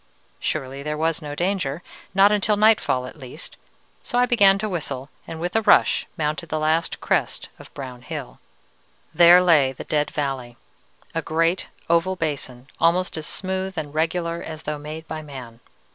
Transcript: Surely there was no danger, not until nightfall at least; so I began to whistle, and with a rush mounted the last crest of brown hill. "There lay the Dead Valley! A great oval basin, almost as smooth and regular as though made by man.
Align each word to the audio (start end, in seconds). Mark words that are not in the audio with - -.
Surely 0.39 0.81
there 0.81 0.97
was 0.97 1.21
no 1.21 1.35
danger, 1.35 1.83
not 2.15 2.31
until 2.31 2.57
nightfall 2.57 3.05
at 3.05 3.19
least; 3.19 3.55
so 4.01 4.17
I 4.17 4.25
began 4.25 4.57
to 4.57 4.67
whistle, 4.67 5.09
and 5.27 5.39
with 5.39 5.55
a 5.55 5.61
rush 5.61 6.07
mounted 6.17 6.49
the 6.49 6.57
last 6.57 6.99
crest 6.99 7.49
of 7.59 7.71
brown 7.75 8.01
hill. 8.01 8.39
"There 9.13 9.43
lay 9.43 9.73
the 9.73 9.83
Dead 9.83 10.09
Valley! 10.09 10.57
A 11.13 11.21
great 11.21 11.67
oval 11.87 12.15
basin, 12.15 12.65
almost 12.79 13.15
as 13.15 13.27
smooth 13.27 13.77
and 13.77 13.93
regular 13.93 14.41
as 14.41 14.63
though 14.63 14.79
made 14.79 15.07
by 15.07 15.21
man. 15.21 15.59